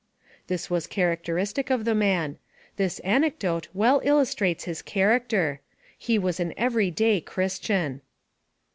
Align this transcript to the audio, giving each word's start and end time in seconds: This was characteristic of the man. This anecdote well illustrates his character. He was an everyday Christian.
This 0.47 0.67
was 0.67 0.87
characteristic 0.87 1.69
of 1.69 1.85
the 1.85 1.93
man. 1.93 2.39
This 2.75 2.97
anecdote 3.01 3.67
well 3.71 4.01
illustrates 4.03 4.63
his 4.63 4.81
character. 4.81 5.61
He 5.95 6.17
was 6.17 6.39
an 6.39 6.55
everyday 6.57 7.21
Christian. 7.21 8.01